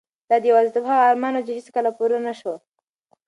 [0.29, 2.53] دا د یوازیتوب هغه ارمان و چې هیڅکله پوره نشو.